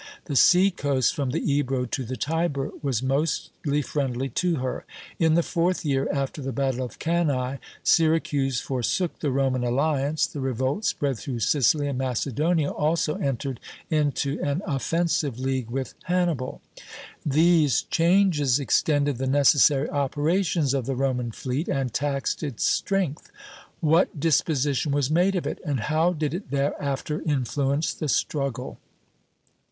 The 0.25 0.35
sea 0.35 0.71
coast 0.71 1.13
from 1.13 1.29
the 1.29 1.43
Ebro 1.59 1.85
to 1.85 2.03
the 2.03 2.15
Tiber 2.17 2.71
was 2.81 3.03
mostly 3.03 3.83
friendly 3.83 4.29
to 4.29 4.55
her. 4.55 4.83
In 5.19 5.35
the 5.35 5.43
fourth 5.43 5.85
year, 5.85 6.09
after 6.11 6.41
the 6.41 6.51
battle 6.51 6.83
of 6.83 6.97
Cannæ, 6.97 7.59
Syracuse 7.83 8.59
forsook 8.59 9.19
the 9.19 9.29
Roman 9.29 9.63
alliance, 9.63 10.25
the 10.25 10.39
revolt 10.39 10.85
spread 10.85 11.19
through 11.19 11.41
Sicily, 11.41 11.87
and 11.87 11.99
Macedonia 11.99 12.71
also 12.71 13.17
entered 13.17 13.59
into 13.91 14.39
an 14.41 14.63
offensive 14.65 15.37
league 15.39 15.69
with 15.69 15.93
Hannibal. 16.05 16.61
These 17.23 17.83
changes 17.83 18.59
extended 18.59 19.19
the 19.19 19.27
necessary 19.27 19.87
operations 19.87 20.73
of 20.73 20.87
the 20.87 20.95
Roman 20.95 21.29
fleet, 21.31 21.67
and 21.67 21.93
taxed 21.93 22.41
its 22.41 22.63
strength. 22.63 23.31
What 23.81 24.19
disposition 24.19 24.93
was 24.93 25.11
made 25.11 25.35
of 25.35 25.45
it, 25.45 25.59
and 25.63 25.79
how 25.79 26.13
did 26.13 26.33
it 26.33 26.49
thereafter 26.49 27.21
influence 27.23 27.93
the 27.93 28.09
struggle? 28.09 28.79